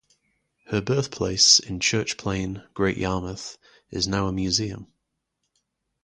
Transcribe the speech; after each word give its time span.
Her 0.69 0.81
birthplace 0.81 1.59
in 1.59 1.79
Church 1.79 2.17
Plain, 2.17 2.63
Great 2.73 2.97
Yarmouth, 2.97 3.59
is 3.91 4.07
now 4.07 4.25
a 4.27 4.33
museum. 4.33 4.87